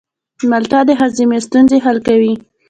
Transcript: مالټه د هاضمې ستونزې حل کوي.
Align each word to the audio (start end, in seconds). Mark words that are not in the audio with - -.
مالټه 0.49 0.79
د 0.87 0.89
هاضمې 0.99 1.39
ستونزې 1.45 1.77
حل 1.85 1.97
کوي. 2.07 2.33